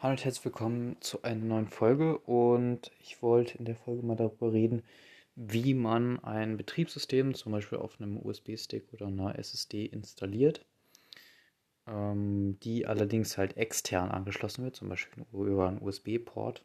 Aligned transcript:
Hallo 0.00 0.12
und 0.12 0.24
herzlich 0.24 0.44
willkommen 0.44 0.96
zu 1.00 1.22
einer 1.22 1.44
neuen 1.44 1.66
Folge 1.66 2.18
und 2.18 2.92
ich 3.00 3.20
wollte 3.20 3.58
in 3.58 3.64
der 3.64 3.74
Folge 3.74 4.06
mal 4.06 4.14
darüber 4.14 4.52
reden, 4.52 4.84
wie 5.34 5.74
man 5.74 6.22
ein 6.22 6.56
Betriebssystem 6.56 7.34
zum 7.34 7.50
Beispiel 7.50 7.78
auf 7.78 8.00
einem 8.00 8.16
USB-Stick 8.24 8.92
oder 8.92 9.08
einer 9.08 9.36
SSD 9.36 9.86
installiert, 9.86 10.64
ähm, 11.88 12.60
die 12.60 12.86
allerdings 12.86 13.38
halt 13.38 13.56
extern 13.56 14.12
angeschlossen 14.12 14.62
wird, 14.62 14.76
zum 14.76 14.88
Beispiel 14.88 15.24
über 15.32 15.66
einen 15.66 15.82
USB-Port. 15.82 16.62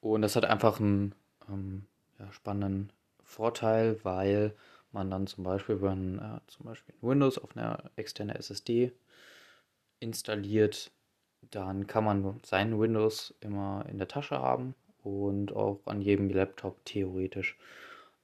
Und 0.00 0.22
das 0.22 0.36
hat 0.36 0.44
einfach 0.44 0.78
einen 0.78 1.16
ähm, 1.48 1.86
ja, 2.20 2.30
spannenden 2.30 2.92
Vorteil, 3.24 3.98
weil 4.04 4.54
man 4.92 5.10
dann 5.10 5.26
zum 5.26 5.42
Beispiel 5.42 5.74
über 5.74 5.90
ein, 5.90 6.20
äh, 6.20 6.38
zum 6.46 6.66
Beispiel 6.66 6.94
Windows 7.00 7.38
auf 7.38 7.56
einer 7.56 7.90
externen 7.96 8.36
SSD 8.36 8.92
installiert 9.98 10.92
dann 11.50 11.86
kann 11.86 12.04
man 12.04 12.40
sein 12.44 12.78
Windows 12.78 13.34
immer 13.40 13.84
in 13.88 13.98
der 13.98 14.08
Tasche 14.08 14.38
haben 14.38 14.74
und 15.02 15.54
auch 15.54 15.80
an 15.86 16.00
jedem 16.00 16.28
Laptop 16.30 16.84
theoretisch 16.84 17.56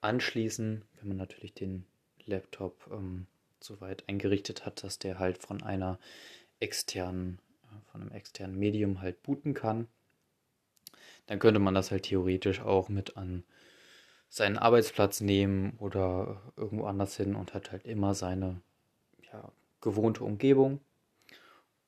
anschließen, 0.01 0.83
wenn 0.99 1.09
man 1.09 1.17
natürlich 1.17 1.55
den 1.55 1.87
Laptop 2.27 2.89
ähm, 2.91 3.27
so 3.61 3.81
weit 3.81 4.09
eingerichtet 4.09 4.67
hat, 4.67 4.83
dass 4.83 4.99
der 4.99 5.19
halt 5.19 5.39
von 5.39 5.63
einer 5.63 5.99
externen, 6.61 7.39
äh, 7.65 7.91
von 7.91 8.03
einem 8.03 8.13
externen 8.13 8.59
Medium 8.59 9.01
halt 9.01 9.23
booten 9.23 9.55
kann. 9.55 9.87
Dann 11.27 11.39
könnte 11.39 11.61
man 11.61 11.75
das 11.75 11.91
halt 11.91 12.05
theoretisch 12.05 12.61
auch 12.61 12.89
mit 12.89 13.17
an 13.17 13.45
seinen 14.29 14.59
Arbeitsplatz 14.59 15.21
nehmen 15.21 15.77
oder 15.79 16.41
irgendwo 16.57 16.87
anders 16.87 17.17
hin 17.17 17.35
und 17.35 17.55
hat 17.55 17.71
halt 17.71 17.85
immer 17.85 18.15
seine 18.15 18.61
ja, 19.33 19.53
gewohnte 19.81 20.25
Umgebung. 20.25 20.81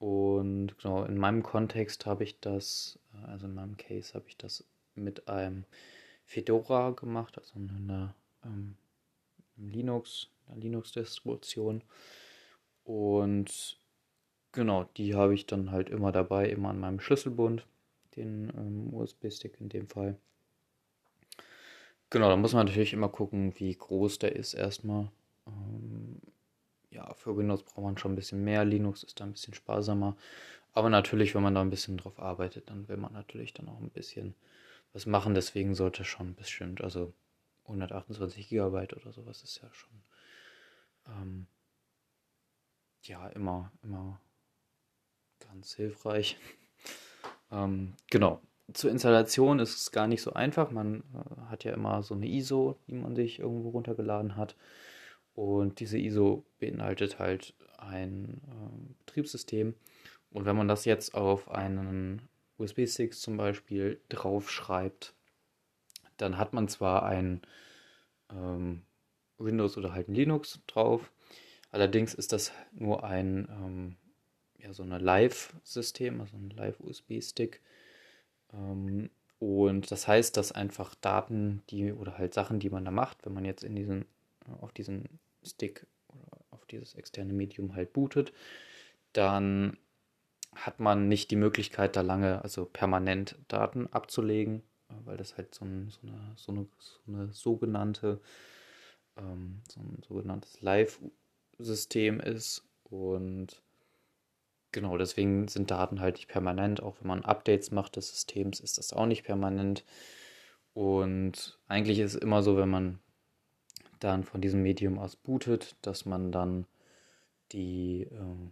Und 0.04 0.76
genau, 0.82 1.02
in 1.04 1.16
meinem 1.16 1.42
Kontext 1.42 2.04
habe 2.04 2.24
ich 2.24 2.38
das, 2.38 2.98
äh, 3.14 3.26
also 3.26 3.46
in 3.46 3.54
meinem 3.54 3.78
Case 3.78 4.12
habe 4.12 4.26
ich 4.28 4.36
das 4.36 4.62
mit 4.94 5.28
einem 5.28 5.64
Fedora 6.26 6.90
gemacht, 6.90 7.38
also 7.38 7.54
einer 7.58 8.14
ähm, 8.44 8.76
Linux, 9.56 10.28
einer 10.46 10.58
Linux-Distribution. 10.58 11.82
Und 12.84 13.78
genau, 14.52 14.84
die 14.98 15.14
habe 15.14 15.32
ich 15.32 15.46
dann 15.46 15.70
halt 15.70 15.88
immer 15.88 16.12
dabei, 16.12 16.50
immer 16.50 16.68
an 16.68 16.80
meinem 16.80 17.00
Schlüsselbund, 17.00 17.66
den 18.14 18.52
ähm, 18.58 18.92
USB-Stick 18.92 19.58
in 19.58 19.70
dem 19.70 19.88
Fall. 19.88 20.18
Genau, 22.10 22.28
da 22.28 22.36
muss 22.36 22.52
man 22.52 22.66
natürlich 22.66 22.92
immer 22.92 23.08
gucken, 23.08 23.54
wie 23.58 23.74
groß 23.74 24.18
der 24.18 24.36
ist 24.36 24.52
erstmal. 24.52 25.10
Ähm, 25.46 26.03
ja, 26.94 27.12
für 27.14 27.36
Windows 27.36 27.62
braucht 27.62 27.84
man 27.84 27.98
schon 27.98 28.12
ein 28.12 28.16
bisschen 28.16 28.42
mehr. 28.44 28.64
Linux 28.64 29.02
ist 29.02 29.20
da 29.20 29.24
ein 29.24 29.32
bisschen 29.32 29.54
sparsamer. 29.54 30.16
Aber 30.72 30.90
natürlich, 30.90 31.34
wenn 31.34 31.42
man 31.42 31.54
da 31.54 31.60
ein 31.60 31.70
bisschen 31.70 31.96
drauf 31.96 32.18
arbeitet, 32.18 32.70
dann 32.70 32.88
will 32.88 32.96
man 32.96 33.12
natürlich 33.12 33.52
dann 33.52 33.68
auch 33.68 33.80
ein 33.80 33.90
bisschen 33.90 34.34
was 34.92 35.06
machen. 35.06 35.34
Deswegen 35.34 35.74
sollte 35.74 36.04
schon 36.04 36.34
bestimmt, 36.34 36.82
also 36.82 37.12
128 37.64 38.48
Gigabyte 38.48 38.94
oder 38.94 39.12
sowas 39.12 39.42
ist 39.42 39.60
ja 39.62 39.72
schon 39.72 39.90
ähm, 41.06 41.46
ja 43.02 43.28
immer, 43.28 43.72
immer 43.82 44.20
ganz 45.40 45.74
hilfreich. 45.74 46.38
ähm, 47.52 47.94
genau. 48.10 48.40
Zur 48.72 48.90
Installation 48.90 49.58
ist 49.58 49.76
es 49.76 49.92
gar 49.92 50.06
nicht 50.06 50.22
so 50.22 50.32
einfach. 50.32 50.70
Man 50.70 51.02
äh, 51.14 51.50
hat 51.50 51.64
ja 51.64 51.74
immer 51.74 52.02
so 52.02 52.14
eine 52.14 52.26
ISO, 52.26 52.78
die 52.88 52.94
man 52.94 53.14
sich 53.14 53.38
irgendwo 53.38 53.70
runtergeladen 53.70 54.36
hat. 54.36 54.56
Und 55.34 55.80
diese 55.80 55.98
ISO 55.98 56.44
beinhaltet 56.60 57.18
halt 57.18 57.54
ein 57.78 58.40
äh, 58.46 58.94
Betriebssystem. 59.04 59.74
Und 60.30 60.46
wenn 60.46 60.56
man 60.56 60.68
das 60.68 60.84
jetzt 60.84 61.14
auf 61.14 61.50
einen 61.50 62.22
USB-Stick 62.58 63.14
zum 63.14 63.36
Beispiel 63.36 64.00
draufschreibt, 64.08 65.14
dann 66.16 66.38
hat 66.38 66.52
man 66.52 66.68
zwar 66.68 67.04
ein 67.04 67.42
ähm, 68.30 68.82
Windows 69.38 69.76
oder 69.76 69.92
halt 69.92 70.08
ein 70.08 70.14
Linux 70.14 70.60
drauf, 70.66 71.10
allerdings 71.70 72.14
ist 72.14 72.32
das 72.32 72.52
nur 72.72 73.04
ein 73.04 73.48
ähm, 73.50 73.96
ja, 74.58 74.72
so 74.72 74.84
Live-System, 74.84 76.20
also 76.20 76.36
ein 76.36 76.50
Live-USB-Stick. 76.50 77.60
Ähm, 78.52 79.10
und 79.38 79.90
das 79.90 80.08
heißt, 80.08 80.36
dass 80.36 80.52
einfach 80.52 80.94
Daten, 80.94 81.62
die 81.70 81.92
oder 81.92 82.16
halt 82.16 82.32
Sachen, 82.34 82.60
die 82.60 82.70
man 82.70 82.84
da 82.84 82.90
macht, 82.90 83.26
wenn 83.26 83.34
man 83.34 83.44
jetzt 83.44 83.64
in 83.64 83.74
diesen, 83.74 84.06
auf 84.60 84.72
diesen 84.72 85.18
Stick 85.44 85.86
oder 86.08 86.38
auf 86.50 86.64
dieses 86.66 86.94
externe 86.94 87.32
Medium 87.32 87.74
halt 87.74 87.92
bootet, 87.92 88.32
dann 89.12 89.76
hat 90.54 90.80
man 90.80 91.08
nicht 91.08 91.30
die 91.30 91.36
Möglichkeit, 91.36 91.96
da 91.96 92.00
lange, 92.00 92.42
also 92.42 92.64
permanent 92.64 93.36
Daten 93.48 93.88
abzulegen, 93.88 94.62
weil 95.04 95.16
das 95.16 95.36
halt 95.36 95.54
so, 95.54 95.64
ein, 95.64 95.90
so, 95.90 96.06
eine, 96.06 96.20
so, 96.36 96.52
eine, 96.52 96.66
so 96.78 97.00
eine 97.08 97.32
sogenannte, 97.32 98.20
ähm, 99.16 99.62
so 99.68 99.80
ein 99.80 100.02
sogenanntes 100.06 100.60
Live-System 100.60 102.20
ist. 102.20 102.64
Und 102.84 103.62
genau, 104.72 104.96
deswegen 104.96 105.48
sind 105.48 105.70
Daten 105.70 106.00
halt 106.00 106.16
nicht 106.16 106.28
permanent. 106.28 106.82
Auch 106.82 106.96
wenn 107.00 107.08
man 107.08 107.24
Updates 107.24 107.70
macht 107.70 107.96
des 107.96 108.10
Systems, 108.10 108.60
ist 108.60 108.78
das 108.78 108.92
auch 108.92 109.06
nicht 109.06 109.24
permanent. 109.24 109.84
Und 110.74 111.58
eigentlich 111.68 111.98
ist 111.98 112.14
es 112.14 112.20
immer 112.20 112.42
so, 112.42 112.56
wenn 112.56 112.70
man 112.70 112.98
dann 114.04 114.24
von 114.24 114.40
diesem 114.40 114.62
Medium 114.62 114.98
aus 114.98 115.16
bootet, 115.16 115.76
dass 115.82 116.04
man 116.04 116.30
dann 116.30 116.66
die 117.52 118.02
äh, 118.02 118.50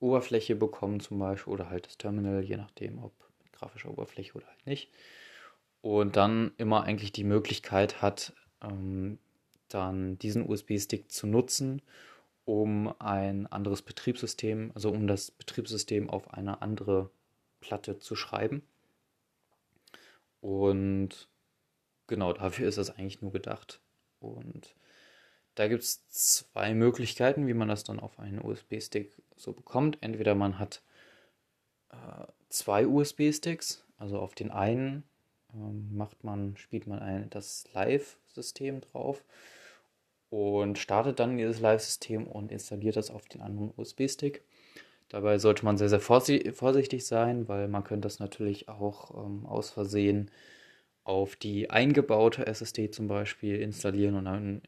Oberfläche 0.00 0.56
bekommt 0.56 1.02
zum 1.02 1.18
Beispiel 1.18 1.52
oder 1.52 1.70
halt 1.70 1.86
das 1.86 1.98
Terminal, 1.98 2.42
je 2.42 2.56
nachdem, 2.56 3.02
ob 3.02 3.12
mit 3.42 3.52
grafischer 3.52 3.90
Oberfläche 3.90 4.34
oder 4.34 4.46
halt 4.46 4.66
nicht. 4.66 4.90
Und 5.80 6.16
dann 6.16 6.52
immer 6.58 6.84
eigentlich 6.84 7.12
die 7.12 7.24
Möglichkeit 7.24 8.02
hat, 8.02 8.32
ähm, 8.62 9.18
dann 9.68 10.18
diesen 10.18 10.48
USB-Stick 10.48 11.10
zu 11.10 11.26
nutzen, 11.26 11.82
um 12.44 12.92
ein 12.98 13.46
anderes 13.46 13.82
Betriebssystem, 13.82 14.72
also 14.74 14.90
um 14.90 15.06
das 15.06 15.30
Betriebssystem 15.30 16.10
auf 16.10 16.34
eine 16.34 16.62
andere 16.62 17.10
Platte 17.60 17.98
zu 17.98 18.16
schreiben. 18.16 18.62
Und 20.40 21.28
genau 22.08 22.32
dafür 22.32 22.68
ist 22.68 22.78
das 22.78 22.90
eigentlich 22.90 23.22
nur 23.22 23.32
gedacht. 23.32 23.80
Und 24.22 24.74
da 25.54 25.68
gibt 25.68 25.82
es 25.82 26.08
zwei 26.08 26.74
Möglichkeiten, 26.74 27.46
wie 27.46 27.54
man 27.54 27.68
das 27.68 27.84
dann 27.84 28.00
auf 28.00 28.18
einen 28.18 28.42
USB-Stick 28.42 29.12
so 29.36 29.52
bekommt. 29.52 29.98
Entweder 30.00 30.34
man 30.34 30.58
hat 30.58 30.82
äh, 31.90 32.26
zwei 32.48 32.86
USB-Sticks, 32.86 33.84
also 33.98 34.18
auf 34.18 34.34
den 34.34 34.50
einen 34.50 35.04
ähm, 35.54 35.94
macht 35.94 36.24
man, 36.24 36.56
spielt 36.56 36.86
man 36.86 37.00
ein, 37.00 37.28
das 37.30 37.66
Live-System 37.74 38.80
drauf 38.80 39.22
und 40.30 40.78
startet 40.78 41.18
dann 41.18 41.36
dieses 41.36 41.60
Live-System 41.60 42.26
und 42.26 42.50
installiert 42.50 42.96
das 42.96 43.10
auf 43.10 43.28
den 43.28 43.42
anderen 43.42 43.72
USB-Stick. 43.76 44.42
Dabei 45.10 45.38
sollte 45.38 45.66
man 45.66 45.76
sehr, 45.76 45.90
sehr 45.90 46.00
vorsichtig 46.00 47.04
sein, 47.04 47.46
weil 47.46 47.68
man 47.68 47.84
könnte 47.84 48.06
das 48.06 48.18
natürlich 48.18 48.70
auch 48.70 49.26
ähm, 49.26 49.44
aus 49.44 49.68
Versehen 49.68 50.30
auf 51.04 51.36
die 51.36 51.70
eingebaute 51.70 52.46
SSD 52.46 52.90
zum 52.90 53.08
Beispiel 53.08 53.60
installieren 53.60 54.14
und 54.14 54.24
dann 54.26 54.62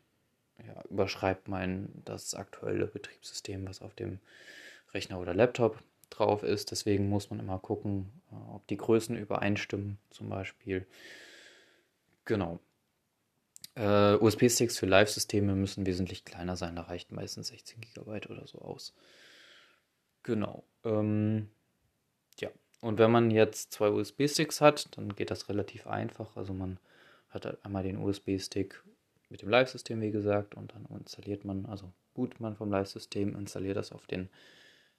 ja, 0.66 0.82
überschreibt 0.88 1.48
man 1.48 1.88
das 2.04 2.34
aktuelle 2.34 2.86
Betriebssystem, 2.86 3.66
was 3.66 3.82
auf 3.82 3.94
dem 3.94 4.18
Rechner 4.92 5.20
oder 5.20 5.34
Laptop 5.34 5.82
drauf 6.10 6.42
ist. 6.42 6.70
Deswegen 6.70 7.08
muss 7.08 7.30
man 7.30 7.40
immer 7.40 7.58
gucken, 7.58 8.10
äh, 8.30 8.54
ob 8.54 8.66
die 8.68 8.76
Größen 8.76 9.16
übereinstimmen 9.16 9.98
zum 10.10 10.28
Beispiel. 10.28 10.86
Genau. 12.24 12.60
Äh, 13.74 14.14
USB-Sticks 14.14 14.78
für 14.78 14.86
Live-Systeme 14.86 15.54
müssen 15.54 15.84
wesentlich 15.84 16.24
kleiner 16.24 16.56
sein. 16.56 16.76
Da 16.76 16.82
reicht 16.82 17.10
meistens 17.10 17.48
16 17.48 17.80
GB 17.80 18.28
oder 18.28 18.46
so 18.46 18.58
aus. 18.58 18.94
Genau. 20.22 20.64
Ähm, 20.84 21.48
und 22.84 22.98
wenn 22.98 23.10
man 23.10 23.30
jetzt 23.30 23.72
zwei 23.72 23.88
USB-Sticks 23.88 24.60
hat, 24.60 24.94
dann 24.98 25.16
geht 25.16 25.30
das 25.30 25.48
relativ 25.48 25.86
einfach. 25.86 26.36
Also 26.36 26.52
man 26.52 26.78
hat 27.30 27.46
halt 27.46 27.64
einmal 27.64 27.82
den 27.82 27.96
USB-Stick 27.96 28.82
mit 29.30 29.40
dem 29.40 29.48
Live-System, 29.48 30.02
wie 30.02 30.10
gesagt, 30.10 30.54
und 30.54 30.74
dann 30.74 30.84
installiert 30.94 31.46
man, 31.46 31.64
also 31.64 31.90
boot 32.12 32.40
man 32.40 32.54
vom 32.54 32.70
Live-System, 32.70 33.36
installiert 33.36 33.78
das 33.78 33.90
auf 33.90 34.06
den 34.06 34.28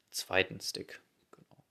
zweiten 0.09 0.59
Stick. 0.61 0.99
Genau. 1.31 1.63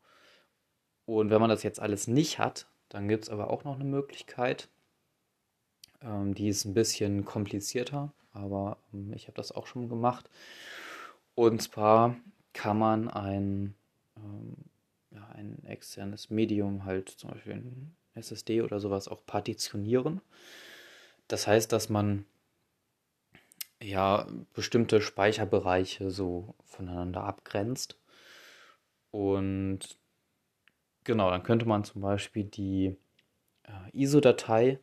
Und 1.07 1.31
wenn 1.31 1.41
man 1.41 1.51
das 1.51 1.65
jetzt 1.65 1.81
alles 1.81 2.07
nicht 2.07 2.39
hat, 2.39 2.69
dann 2.91 3.09
gibt 3.09 3.25
es 3.25 3.31
aber 3.31 3.51
auch 3.51 3.65
noch 3.65 3.75
eine 3.75 3.83
Möglichkeit. 3.83 4.69
Ähm, 6.01 6.33
die 6.33 6.47
ist 6.47 6.65
ein 6.65 6.75
bisschen 6.75 7.25
komplizierter, 7.25 8.13
aber 8.33 8.77
ähm, 8.93 9.13
ich 9.15 9.27
habe 9.27 9.37
das 9.37 9.51
auch 9.51 9.67
schon 9.67 9.89
gemacht. 9.89 10.31
Und 11.35 11.61
zwar 11.61 12.15
kann 12.53 12.79
man 12.79 13.11
ein 13.11 13.75
ähm, 14.17 14.55
ja, 15.15 15.29
ein 15.35 15.65
externes 15.67 16.31
Medium, 16.31 16.85
halt 16.85 17.09
zum 17.09 17.31
Beispiel 17.31 17.55
ein 17.55 17.97
SSD 18.15 18.63
oder 18.63 18.81
sowas, 18.81 19.09
auch 19.09 19.25
partitionieren. 19.25 20.21
Das 21.29 21.47
heißt, 21.47 21.73
dass 21.73 21.89
man 21.89 22.27
ja 23.83 24.27
bestimmte 24.53 25.01
Speicherbereiche 25.01 26.11
so 26.11 26.55
voneinander 26.65 27.25
abgrenzt. 27.25 27.99
Und 29.11 29.99
genau, 31.05 31.31
dann 31.31 31.43
könnte 31.43 31.67
man 31.67 31.85
zum 31.85 32.03
Beispiel 32.03 32.45
die 32.45 32.97
äh, 33.65 33.91
ISO-Datei 33.93 34.79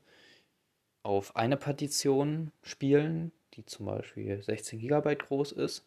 auf 1.04 1.36
eine 1.36 1.58
Partition 1.58 2.52
spielen, 2.62 3.32
die 3.54 3.66
zum 3.66 3.88
Beispiel 3.88 4.42
16 4.42 4.80
GB 4.80 5.16
groß 5.16 5.52
ist. 5.54 5.86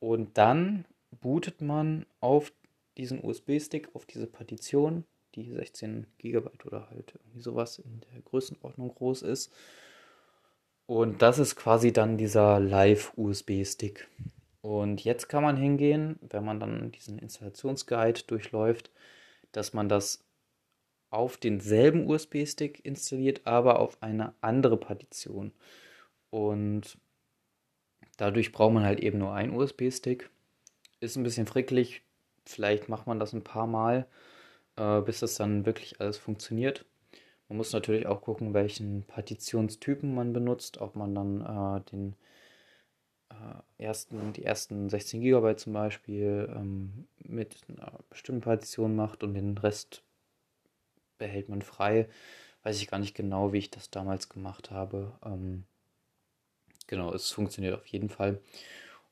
Und 0.00 0.38
dann 0.38 0.84
bootet 1.20 1.60
man 1.60 2.06
auf 2.20 2.52
diesen 2.98 3.24
USB-Stick, 3.24 3.94
auf 3.94 4.04
diese 4.06 4.26
Partition, 4.26 5.04
die 5.34 5.50
16 5.50 6.06
GB 6.18 6.48
oder 6.64 6.90
halt 6.90 7.14
irgendwie 7.14 7.40
sowas 7.40 7.78
in 7.78 8.00
der 8.12 8.20
Größenordnung 8.22 8.94
groß 8.94 9.22
ist. 9.22 9.52
Und 10.86 11.22
das 11.22 11.38
ist 11.38 11.56
quasi 11.56 11.92
dann 11.92 12.16
dieser 12.16 12.60
Live-USB-Stick. 12.60 14.08
Und 14.62 15.04
jetzt 15.04 15.28
kann 15.28 15.42
man 15.42 15.56
hingehen, 15.56 16.18
wenn 16.20 16.44
man 16.44 16.60
dann 16.60 16.90
diesen 16.92 17.18
Installationsguide 17.18 18.22
durchläuft, 18.26 18.90
dass 19.52 19.72
man 19.72 19.88
das 19.88 20.24
auf 21.10 21.36
denselben 21.36 22.08
USB-Stick 22.08 22.84
installiert, 22.84 23.42
aber 23.46 23.78
auf 23.78 24.02
eine 24.02 24.34
andere 24.40 24.76
Partition. 24.76 25.52
Und 26.30 26.98
dadurch 28.16 28.52
braucht 28.52 28.74
man 28.74 28.84
halt 28.84 29.00
eben 29.00 29.18
nur 29.18 29.32
einen 29.32 29.54
USB-Stick. 29.54 30.30
Ist 31.00 31.16
ein 31.16 31.22
bisschen 31.22 31.46
fricklich. 31.46 32.02
Vielleicht 32.48 32.88
macht 32.88 33.06
man 33.06 33.20
das 33.20 33.34
ein 33.34 33.44
paar 33.44 33.66
Mal, 33.66 34.06
äh, 34.76 35.00
bis 35.02 35.20
das 35.20 35.34
dann 35.34 35.66
wirklich 35.66 36.00
alles 36.00 36.16
funktioniert. 36.16 36.86
Man 37.48 37.58
muss 37.58 37.72
natürlich 37.72 38.06
auch 38.06 38.22
gucken, 38.22 38.54
welchen 38.54 39.04
Partitionstypen 39.04 40.14
man 40.14 40.32
benutzt, 40.32 40.80
ob 40.80 40.96
man 40.96 41.14
dann 41.14 41.40
äh, 41.42 41.90
den 41.90 42.16
äh, 43.30 43.84
ersten, 43.84 44.32
die 44.32 44.44
ersten 44.44 44.88
16 44.88 45.20
GB 45.20 45.56
zum 45.56 45.74
Beispiel 45.74 46.50
ähm, 46.56 47.06
mit 47.18 47.56
einer 47.68 47.92
bestimmten 48.08 48.40
Partition 48.42 48.96
macht 48.96 49.22
und 49.22 49.34
den 49.34 49.58
Rest 49.58 50.02
behält 51.18 51.50
man 51.50 51.60
frei. 51.60 52.08
Weiß 52.62 52.80
ich 52.80 52.88
gar 52.88 52.98
nicht 52.98 53.14
genau, 53.14 53.52
wie 53.52 53.58
ich 53.58 53.70
das 53.70 53.90
damals 53.90 54.30
gemacht 54.30 54.70
habe. 54.70 55.12
Ähm, 55.22 55.64
genau, 56.86 57.12
es 57.12 57.30
funktioniert 57.30 57.74
auf 57.74 57.86
jeden 57.86 58.08
Fall. 58.08 58.40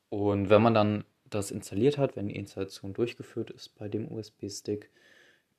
Und 0.09 0.49
wenn 0.49 0.61
man 0.61 0.73
dann 0.73 1.05
das 1.29 1.51
installiert 1.51 1.97
hat, 1.97 2.15
wenn 2.15 2.27
die 2.27 2.35
Installation 2.35 2.93
durchgeführt 2.93 3.49
ist 3.51 3.69
bei 3.75 3.87
dem 3.87 4.11
USB-Stick, 4.11 4.89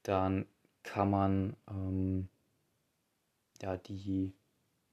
dann 0.03 0.47
kann 0.83 1.11
man 1.11 1.57
ähm, 1.69 2.29
ja 3.61 3.77
die 3.77 4.33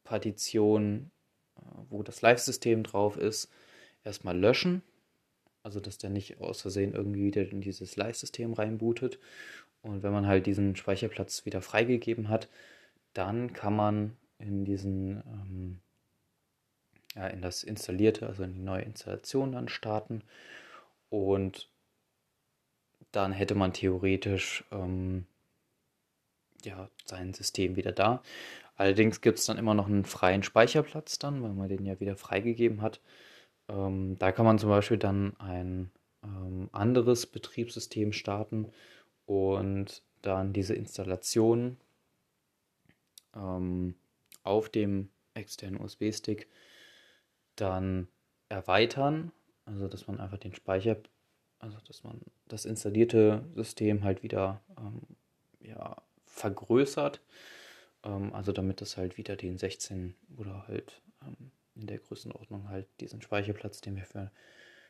Partition, 0.03 1.11
äh, 1.57 1.61
wo 1.89 2.03
das 2.03 2.21
Live-System 2.21 2.83
drauf 2.83 3.17
ist, 3.17 3.49
erstmal 4.03 4.37
löschen. 4.37 4.81
Also 5.63 5.79
dass 5.79 5.97
der 5.97 6.11
nicht 6.11 6.41
aus 6.41 6.61
Versehen 6.61 6.93
irgendwie 6.93 7.23
wieder 7.23 7.49
in 7.49 7.61
dieses 7.61 7.95
Live-System 7.95 8.53
reinbootet. 8.53 9.19
Und 9.81 10.03
wenn 10.03 10.13
man 10.13 10.27
halt 10.27 10.45
diesen 10.45 10.75
Speicherplatz 10.75 11.45
wieder 11.45 11.61
freigegeben 11.61 12.29
hat, 12.29 12.49
dann 13.13 13.53
kann 13.53 13.75
man 13.75 14.17
in 14.37 14.65
diesen 14.65 15.23
ähm, 15.25 15.79
ja, 17.15 17.27
in 17.27 17.41
das 17.41 17.63
installierte, 17.63 18.27
also 18.27 18.43
in 18.43 18.53
die 18.53 18.59
neue 18.59 18.83
Installation 18.83 19.53
dann 19.53 19.69
starten. 19.69 20.21
Und 21.09 21.69
dann 23.11 23.31
hätte 23.31 23.55
man 23.55 23.73
theoretisch 23.73 24.63
ähm, 24.71 25.25
ja, 26.63 26.89
sein 27.05 27.33
System 27.33 27.75
wieder 27.75 27.91
da. 27.91 28.21
Allerdings 28.75 29.21
gibt 29.21 29.39
es 29.39 29.45
dann 29.45 29.57
immer 29.57 29.73
noch 29.73 29.87
einen 29.87 30.03
freien 30.03 30.43
Speicherplatz 30.43 31.17
dann, 31.17 31.41
weil 31.41 31.53
man 31.53 31.69
den 31.69 31.85
ja 31.85 31.99
wieder 31.99 32.17
freigegeben 32.17 32.81
hat. 32.81 32.99
Ähm, 33.69 34.17
da 34.19 34.31
kann 34.31 34.45
man 34.45 34.59
zum 34.59 34.69
Beispiel 34.69 34.97
dann 34.97 35.35
ein 35.39 35.91
ähm, 36.23 36.69
anderes 36.73 37.25
Betriebssystem 37.25 38.11
starten 38.11 38.71
und 39.25 40.03
dann 40.21 40.53
diese 40.53 40.73
Installation 40.73 41.77
ähm, 43.35 43.95
auf 44.43 44.69
dem 44.69 45.09
externen 45.33 45.79
USB-Stick 45.79 46.47
dann 47.55 48.07
erweitern, 48.49 49.31
also 49.65 49.87
dass 49.87 50.07
man 50.07 50.19
einfach 50.19 50.37
den 50.37 50.53
Speicher, 50.53 50.97
also 51.59 51.77
dass 51.87 52.03
man 52.03 52.21
das 52.47 52.65
installierte 52.65 53.43
System 53.55 54.03
halt 54.03 54.23
wieder 54.23 54.61
ähm, 54.77 55.01
ja, 55.59 56.01
vergrößert, 56.25 57.21
ähm, 58.03 58.33
also 58.33 58.51
damit 58.51 58.81
das 58.81 58.97
halt 58.97 59.17
wieder 59.17 59.35
den 59.35 59.57
16 59.57 60.15
oder 60.37 60.67
halt 60.67 61.01
ähm, 61.21 61.51
in 61.75 61.87
der 61.87 61.99
Größenordnung 61.99 62.69
halt 62.69 62.87
diesen 62.99 63.21
Speicherplatz, 63.21 63.81
den 63.81 63.95
wir 63.95 64.05
für, 64.05 64.31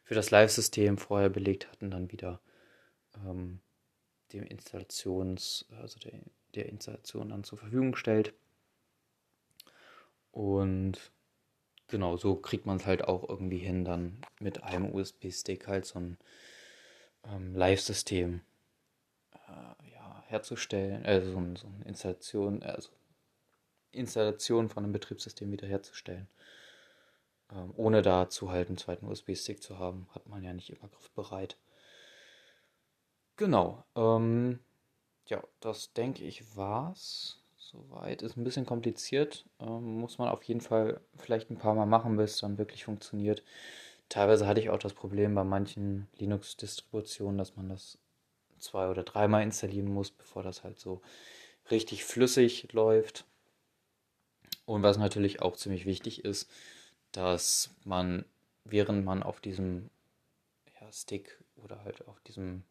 für 0.04 0.16
das 0.16 0.32
Live-System 0.32 0.98
vorher 0.98 1.30
belegt 1.30 1.72
hatten, 1.72 1.90
dann 1.90 2.12
wieder 2.12 2.40
ähm, 3.16 3.60
dem 4.34 4.44
Installations, 4.44 5.66
also 5.82 6.00
der, 6.00 6.20
der 6.54 6.68
Installation 6.68 7.30
dann 7.30 7.44
zur 7.44 7.58
Verfügung 7.58 7.96
stellt. 7.96 8.34
Und 10.32 11.12
genau, 11.88 12.18
so 12.18 12.36
kriegt 12.36 12.66
man 12.66 12.78
es 12.78 12.86
halt 12.86 13.04
auch 13.04 13.28
irgendwie 13.28 13.58
hin, 13.58 13.86
dann 13.86 14.22
mit 14.40 14.64
einem 14.64 14.94
USB-Stick 14.94 15.68
halt 15.68 15.86
so 15.86 16.00
ein 16.00 16.18
ähm, 17.24 17.56
Live-System 17.56 18.42
äh, 19.34 19.92
ja, 19.92 20.24
herzustellen, 20.28 21.06
also 21.06 21.32
so, 21.32 21.56
so 21.56 21.68
eine 21.68 21.86
Installation, 21.86 22.64
also 22.64 22.90
Installation 23.92 24.70
von 24.70 24.84
einem 24.84 24.94
Betriebssystem 24.94 25.52
wiederherzustellen. 25.52 26.28
Ähm, 27.52 27.74
ohne 27.76 28.02
dazu 28.02 28.52
halt 28.52 28.70
einen 28.70 28.78
zweiten 28.78 29.06
USB-Stick 29.06 29.62
zu 29.62 29.80
haben, 29.80 30.08
hat 30.14 30.28
man 30.28 30.44
ja 30.44 30.54
nicht 30.54 30.70
immer 30.72 30.90
griffbereit. 30.90 31.58
Genau. 33.38 33.84
Ähm, 33.96 34.60
ja, 35.28 35.44
das 35.60 35.94
denke 35.94 36.24
ich 36.24 36.56
war's. 36.56 37.42
Soweit. 37.72 38.22
Ist 38.22 38.38
ein 38.38 38.44
bisschen 38.44 38.66
kompliziert. 38.66 39.44
Ähm, 39.60 40.00
muss 40.00 40.20
man 40.20 40.30
auf 40.30 40.44
jeden 40.44 40.62
Fall 40.62 41.02
vielleicht 41.18 41.50
ein 41.50 41.58
paar 41.58 41.74
Mal 41.74 41.88
machen, 41.88 42.16
bis 42.16 42.36
es 42.36 42.40
dann 42.42 42.60
wirklich 42.60 42.86
funktioniert. 42.86 43.44
Teilweise 44.08 44.46
hatte 44.46 44.60
ich 44.60 44.70
auch 44.70 44.78
das 44.78 44.94
Problem 44.94 45.34
bei 45.34 45.44
manchen 45.44 46.08
Linux-Distributionen, 46.18 47.40
dass 47.40 47.56
man 47.56 47.70
das 47.70 47.98
zwei 48.60 48.88
oder 48.88 49.02
dreimal 49.02 49.42
installieren 49.42 49.92
muss, 49.92 50.12
bevor 50.12 50.44
das 50.44 50.64
halt 50.64 50.80
so 50.80 51.02
richtig 51.72 52.06
flüssig 52.06 52.72
läuft. 52.72 53.26
Und 54.66 54.84
was 54.84 54.98
natürlich 54.98 55.42
auch 55.42 55.56
ziemlich 55.56 55.86
wichtig 55.86 56.24
ist, 56.24 56.50
dass 57.12 57.72
man, 57.84 58.26
während 58.64 59.06
man 59.06 59.24
auf 59.24 59.42
diesem 59.42 59.90
ja, 60.80 60.92
Stick 60.92 61.40
oder 61.56 61.84
halt 61.84 62.08
auf 62.08 62.20
diesem 62.22 62.64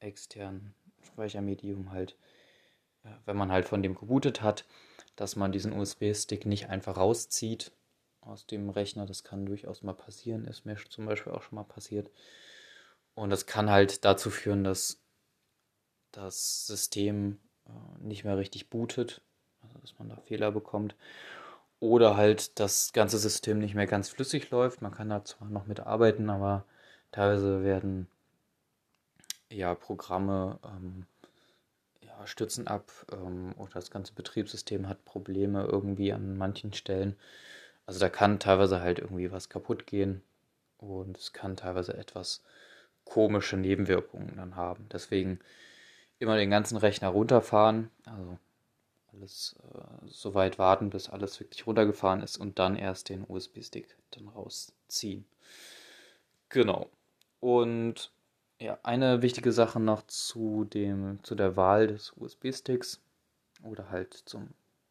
externen 0.00 0.74
Speichermedium 1.02 1.92
halt, 1.92 2.16
wenn 3.24 3.36
man 3.36 3.52
halt 3.52 3.66
von 3.66 3.82
dem 3.82 3.94
gebootet 3.94 4.42
hat, 4.42 4.64
dass 5.16 5.36
man 5.36 5.52
diesen 5.52 5.72
USB-Stick 5.72 6.46
nicht 6.46 6.68
einfach 6.68 6.96
rauszieht 6.96 7.72
aus 8.20 8.46
dem 8.46 8.68
Rechner. 8.70 9.06
Das 9.06 9.24
kann 9.24 9.46
durchaus 9.46 9.82
mal 9.82 9.94
passieren, 9.94 10.44
ist 10.46 10.66
mir 10.66 10.76
zum 10.88 11.06
Beispiel 11.06 11.32
auch 11.32 11.42
schon 11.42 11.56
mal 11.56 11.64
passiert. 11.64 12.10
Und 13.14 13.30
das 13.30 13.46
kann 13.46 13.70
halt 13.70 14.04
dazu 14.04 14.30
führen, 14.30 14.62
dass 14.64 15.00
das 16.12 16.66
System 16.66 17.38
äh, 17.66 18.04
nicht 18.04 18.24
mehr 18.24 18.36
richtig 18.36 18.68
bootet, 18.68 19.22
also 19.62 19.78
dass 19.78 19.98
man 19.98 20.08
da 20.08 20.16
Fehler 20.16 20.52
bekommt. 20.52 20.94
Oder 21.78 22.16
halt 22.16 22.58
das 22.58 22.92
ganze 22.92 23.18
System 23.18 23.58
nicht 23.58 23.74
mehr 23.74 23.86
ganz 23.86 24.08
flüssig 24.08 24.50
läuft. 24.50 24.82
Man 24.82 24.92
kann 24.92 25.10
da 25.10 25.24
zwar 25.24 25.48
noch 25.48 25.66
mitarbeiten, 25.66 26.30
aber 26.30 26.64
teilweise 27.12 27.62
werden 27.64 28.06
ja, 29.50 29.74
Programme 29.74 30.58
ähm, 30.64 31.06
ja, 32.18 32.26
stürzen 32.26 32.66
ab 32.66 32.90
ähm, 33.12 33.54
oder 33.58 33.74
das 33.74 33.90
ganze 33.90 34.12
Betriebssystem 34.12 34.88
hat 34.88 35.04
Probleme 35.04 35.64
irgendwie 35.64 36.12
an 36.12 36.36
manchen 36.36 36.72
Stellen. 36.72 37.16
Also 37.86 38.00
da 38.00 38.08
kann 38.08 38.38
teilweise 38.38 38.80
halt 38.80 38.98
irgendwie 38.98 39.32
was 39.32 39.48
kaputt 39.48 39.86
gehen 39.86 40.22
und 40.78 41.16
es 41.18 41.32
kann 41.32 41.56
teilweise 41.56 41.96
etwas 41.96 42.42
komische 43.04 43.56
Nebenwirkungen 43.56 44.34
dann 44.36 44.56
haben. 44.56 44.88
Deswegen 44.92 45.40
immer 46.18 46.36
den 46.36 46.50
ganzen 46.50 46.76
Rechner 46.76 47.08
runterfahren, 47.08 47.90
also 48.04 48.38
alles 49.12 49.56
äh, 49.74 50.06
so 50.06 50.34
weit 50.34 50.58
warten, 50.58 50.90
bis 50.90 51.08
alles 51.08 51.38
wirklich 51.40 51.66
runtergefahren 51.66 52.22
ist 52.22 52.36
und 52.36 52.58
dann 52.58 52.76
erst 52.76 53.08
den 53.08 53.24
USB-Stick 53.26 53.96
dann 54.10 54.28
rausziehen. 54.28 55.24
Genau. 56.48 56.90
Und 57.40 58.10
ja, 58.58 58.78
eine 58.82 59.22
wichtige 59.22 59.52
Sache 59.52 59.80
noch 59.80 60.06
zu, 60.06 60.64
dem, 60.64 61.22
zu 61.22 61.34
der 61.34 61.56
Wahl 61.56 61.88
des 61.88 62.12
USB-Sticks 62.16 63.00
oder 63.62 63.90
halt 63.90 64.14
zum 64.14 64.48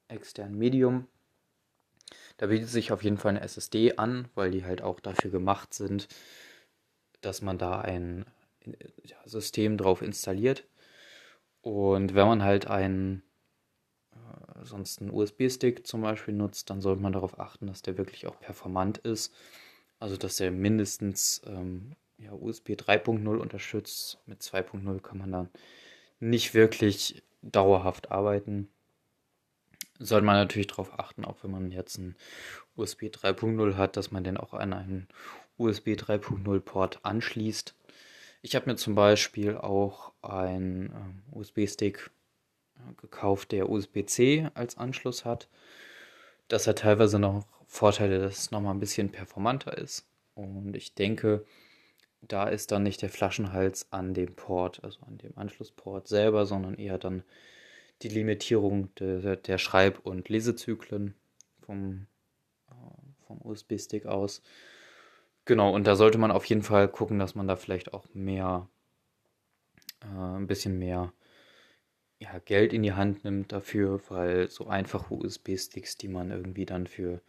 externen 0.08 0.58
Medium. 0.58 1.08
Da 2.38 2.48
bietet 2.48 2.70
sich 2.70 2.92
auf 2.92 3.04
jeden 3.04 3.18
Fall 3.18 3.32
eine 3.32 3.42
SSD 3.42 3.98
an, 3.98 4.28
weil 4.36 4.52
die 4.52 4.66
halt 4.66 4.82
auch 4.82 5.00
dafür 5.00 5.32
gemacht 5.32 5.74
sind, 5.74 6.08
dass 7.22 7.42
man 7.42 7.58
da 7.58 7.82
ein 7.82 8.26
System 9.26 9.78
drauf 9.78 10.02
installiert. 10.02 10.66
Und 11.62 12.14
wenn 12.14 12.28
man 12.28 12.44
halt 12.44 12.68
einen 12.68 13.24
äh, 14.12 14.64
sonst 14.66 15.02
einen 15.02 15.12
USB-Stick 15.12 15.88
zum 15.88 16.02
Beispiel 16.02 16.34
nutzt, 16.34 16.70
dann 16.70 16.82
sollte 16.82 17.02
man 17.02 17.14
darauf 17.14 17.40
achten, 17.40 17.68
dass 17.68 17.82
der 17.82 17.98
wirklich 17.98 18.28
auch 18.28 18.40
performant 18.40 19.00
ist. 19.00 19.34
Also 20.00 20.18
dass 20.18 20.38
der 20.38 20.52
mindestens 20.52 21.42
ähm, 21.48 21.96
ja, 22.18 22.32
USB 22.32 22.72
3.0 22.72 23.38
unterstützt. 23.38 24.20
Mit 24.26 24.42
2.0 24.42 25.00
kann 25.02 25.18
man 25.18 25.32
dann 25.32 25.50
nicht 26.20 26.54
wirklich 26.54 27.24
dauerhaft 27.42 28.12
arbeiten. 28.12 28.70
Sollte 30.00 30.26
man 30.26 30.36
natürlich 30.36 30.68
darauf 30.68 31.00
achten, 31.00 31.24
auch 31.24 31.44
wenn 31.44 31.52
man 31.52 31.72
jetzt 31.72 31.98
ein 31.98 32.16
USB 32.76 33.04
3.0 33.04 33.76
hat, 33.76 33.96
dass 33.98 34.12
man 34.12 34.24
den 34.24 34.38
auch 34.38 34.54
an 34.54 34.74
einen 34.74 35.08
USB 35.58 35.90
3.0 35.90 36.60
Port 36.60 37.00
anschließt. 37.04 37.76
Ich 38.42 38.56
habe 38.56 38.70
mir 38.70 38.76
zum 38.76 38.96
Beispiel 38.96 39.58
auch 39.58 40.12
einen 40.22 40.92
äh, 40.92 41.36
USB-Stick 41.38 42.12
gekauft, 42.98 43.52
der 43.52 43.70
USB-C 43.70 44.50
als 44.54 44.78
Anschluss 44.78 45.26
hat. 45.26 45.48
Das 46.48 46.68
hat 46.68 46.80
teilweise 46.80 47.20
noch 47.20 47.46
Vorteile, 47.68 48.20
dass 48.20 48.38
es 48.38 48.52
nochmal 48.52 48.76
ein 48.76 48.80
bisschen 48.80 49.12
performanter 49.12 49.78
ist. 49.78 50.06
Und 50.36 50.76
ich 50.76 50.94
denke, 50.94 51.46
da 52.28 52.48
ist 52.48 52.72
dann 52.72 52.84
nicht 52.84 53.02
der 53.02 53.10
Flaschenhals 53.10 53.92
an 53.92 54.14
dem 54.14 54.36
Port, 54.36 54.84
also 54.84 55.00
an 55.06 55.18
dem 55.18 55.38
Anschlussport 55.38 56.08
selber, 56.08 56.46
sondern 56.46 56.76
eher 56.76 56.98
dann 56.98 57.24
die 58.02 58.10
Limitierung 58.10 58.94
de, 58.96 59.38
der 59.38 59.58
Schreib- 59.58 60.00
und 60.00 60.30
Lesezyklen 60.30 61.16
vom, 61.62 62.08
äh, 62.70 62.74
vom 63.26 63.42
USB-Stick 63.42 64.06
aus. 64.06 64.42
Genau, 65.46 65.74
und 65.74 65.86
da 65.88 65.96
sollte 65.96 66.18
man 66.18 66.32
auf 66.32 66.46
jeden 66.46 66.64
Fall 66.64 66.88
gucken, 66.88 67.20
dass 67.20 67.36
man 67.36 67.48
da 67.48 67.56
vielleicht 67.56 67.94
auch 67.94 68.06
mehr, 68.14 68.68
äh, 70.02 70.08
ein 70.08 70.48
bisschen 70.48 70.78
mehr 70.80 71.14
ja, 72.20 72.40
Geld 72.40 72.74
in 72.74 72.84
die 72.84 72.94
Hand 72.94 73.24
nimmt 73.24 73.52
dafür, 73.52 74.02
weil 74.10 74.50
so 74.50 74.68
einfache 74.68 75.14
USB-Sticks, 75.14 75.98
die 75.98 76.08
man 76.08 76.32
irgendwie 76.32 76.66
dann 76.66 76.88
für 76.88 77.22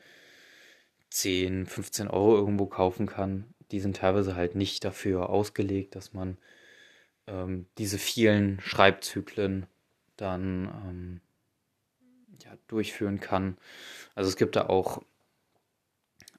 10, 1.10 1.66
15 1.66 2.08
Euro 2.08 2.36
irgendwo 2.36 2.66
kaufen 2.66 3.06
kann, 3.06 3.54
die 3.70 3.80
sind 3.80 3.96
teilweise 3.96 4.36
halt 4.36 4.54
nicht 4.54 4.84
dafür 4.84 5.28
ausgelegt, 5.28 5.94
dass 5.96 6.12
man 6.12 6.38
ähm, 7.26 7.66
diese 7.78 7.98
vielen 7.98 8.60
Schreibzyklen 8.60 9.66
dann 10.16 10.66
ähm, 10.86 11.20
ja, 12.44 12.56
durchführen 12.68 13.20
kann. 13.20 13.58
Also 14.14 14.28
es 14.28 14.36
gibt 14.36 14.56
da 14.56 14.66
auch 14.66 15.02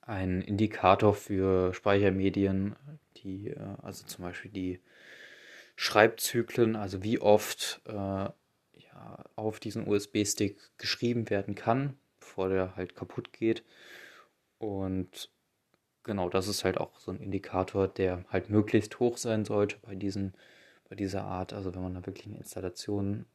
einen 0.01 0.41
Indikator 0.41 1.13
für 1.13 1.73
Speichermedien, 1.73 2.75
die, 3.17 3.49
äh, 3.49 3.75
also 3.81 4.05
zum 4.05 4.23
Beispiel 4.23 4.51
die 4.51 4.79
Schreibzyklen, 5.75 6.75
also 6.75 7.03
wie 7.03 7.19
oft 7.19 7.81
äh, 7.85 7.91
ja, 7.93 8.33
auf 9.35 9.59
diesen 9.59 9.87
USB-Stick 9.87 10.57
geschrieben 10.77 11.29
werden 11.29 11.55
kann, 11.55 11.97
bevor 12.19 12.49
der 12.49 12.75
halt 12.75 12.95
kaputt 12.95 13.33
geht. 13.33 13.63
Und 14.57 15.29
genau, 16.07 16.29
das 16.29 16.47
ist 16.47 16.63
halt 16.63 16.79
auch 16.79 16.99
so 16.99 17.11
ein 17.11 17.19
Indikator, 17.19 17.87
der 17.87 18.25
halt 18.29 18.49
möglichst 18.49 18.99
hoch 18.99 19.17
sein 19.17 19.45
sollte 19.45 19.77
bei 19.83 19.93
diesen, 19.93 20.33
bei 20.89 20.95
dieser 20.95 21.23
Art. 21.23 21.53
Also 21.53 21.75
wenn 21.75 21.83
man 21.83 21.93
da 21.93 22.05
wirklich 22.05 22.25
eine 22.25 22.37
Installation 22.37 23.25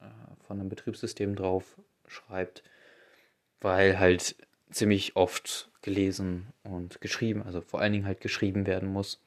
äh, 0.00 0.04
von 0.46 0.60
einem 0.60 0.68
Betriebssystem 0.68 1.34
drauf 1.34 1.76
schreibt, 2.06 2.62
weil 3.60 3.98
halt 3.98 4.36
ziemlich 4.70 5.16
oft 5.16 5.70
gelesen 5.82 6.52
und 6.62 7.00
geschrieben, 7.00 7.42
also 7.42 7.60
vor 7.60 7.80
allen 7.80 7.92
Dingen 7.92 8.06
halt 8.06 8.20
geschrieben 8.20 8.66
werden 8.66 8.88
muss. 8.88 9.20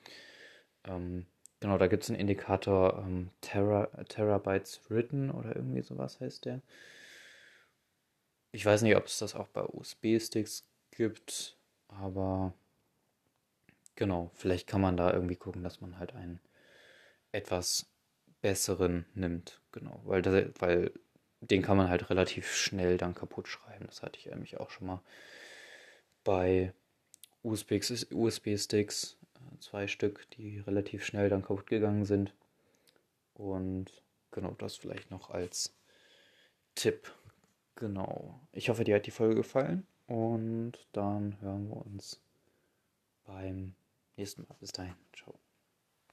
Ähm, 0.86 1.26
genau, 1.60 1.78
da 1.78 1.88
gibt 1.88 2.04
es 2.04 2.10
einen 2.10 2.20
Indikator 2.20 3.04
ähm, 3.06 3.30
Tera, 3.42 3.88
Terabytes 4.08 4.82
Written 4.90 5.32
oder 5.32 5.56
irgendwie 5.56 5.82
sowas 5.82 6.20
heißt 6.22 6.46
der. 6.46 6.62
Ich 8.52 8.66
weiß 8.66 8.84
nicht, 8.84 8.96
ob 8.96 9.08
es 9.08 9.18
das 9.18 9.36
auch 9.36 9.48
bei 9.48 9.64
USB-Sticks 9.64 10.64
gibt, 10.92 11.58
aber 11.88 12.54
genau, 13.96 14.32
vielleicht 14.36 14.68
kann 14.68 14.82
man 14.82 14.98
da 14.98 15.14
irgendwie 15.14 15.36
gucken, 15.36 15.64
dass 15.64 15.82
man 15.82 16.00
halt 16.00 16.14
einen 16.14 16.40
etwas 17.32 17.88
besseren 18.42 19.06
nimmt. 19.16 19.62
Genau, 19.72 20.02
weil, 20.04 20.22
das, 20.22 20.52
weil 20.60 20.92
den 21.42 21.62
kann 21.62 21.78
man 21.78 21.90
halt 21.90 22.10
relativ 22.10 22.54
schnell 22.54 22.98
dann 22.98 23.16
kaputt 23.16 23.48
schreiben. 23.48 23.86
Das 23.88 24.04
hatte 24.04 24.20
ich 24.20 24.26
nämlich 24.28 24.60
auch 24.60 24.70
schon 24.70 24.88
mal 24.88 25.02
bei 26.24 26.74
USB-Sticks, 27.44 28.12
USB 28.12 28.48
äh, 28.48 29.60
zwei 29.60 29.88
Stück, 29.88 30.30
die 30.32 30.60
relativ 30.60 31.06
schnell 31.06 31.30
dann 31.30 31.42
kaputt 31.42 31.68
gegangen 31.68 32.06
sind. 32.06 32.34
Und 33.34 34.04
genau 34.32 34.52
das 34.58 34.76
vielleicht 34.76 35.12
noch 35.12 35.30
als 35.30 35.74
Tipp. 36.76 37.12
Genau. 37.76 38.40
Ich 38.52 38.70
hoffe, 38.70 38.84
dir 38.84 38.96
hat 38.96 39.08
die 39.08 39.12
Folge 39.12 39.36
gefallen 39.36 39.88
und 40.08 40.74
dann 40.92 41.40
hören 41.42 41.70
wir 41.70 41.78
uns 41.78 42.22
beim 43.26 43.76
nächsten 44.18 44.44
Mal. 44.44 44.56
Bis 44.60 44.72
dahin. 44.72 44.96
Ciao. 45.16 45.40